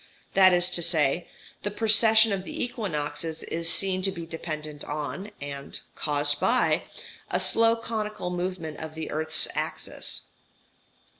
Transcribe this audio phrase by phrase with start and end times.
[0.33, 1.27] That is to say,
[1.61, 6.85] the precession of the equinoxes is seen to be dependent on, and caused by,
[7.29, 10.23] a slow conical movement of the earth's axis.